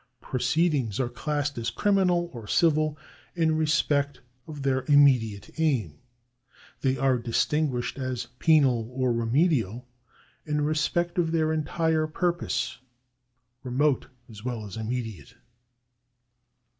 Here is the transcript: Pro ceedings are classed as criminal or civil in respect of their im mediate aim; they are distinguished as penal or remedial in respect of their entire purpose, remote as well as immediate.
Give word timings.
Pro 0.19 0.39
ceedings 0.39 0.99
are 0.99 1.09
classed 1.09 1.59
as 1.59 1.69
criminal 1.69 2.31
or 2.33 2.47
civil 2.47 2.97
in 3.35 3.55
respect 3.55 4.19
of 4.47 4.63
their 4.63 4.81
im 4.85 5.03
mediate 5.05 5.51
aim; 5.59 5.99
they 6.79 6.97
are 6.97 7.19
distinguished 7.19 7.99
as 7.99 8.25
penal 8.39 8.89
or 8.91 9.13
remedial 9.13 9.87
in 10.43 10.61
respect 10.61 11.19
of 11.19 11.31
their 11.31 11.53
entire 11.53 12.07
purpose, 12.07 12.79
remote 13.61 14.07
as 14.27 14.43
well 14.43 14.65
as 14.65 14.75
immediate. 14.75 15.35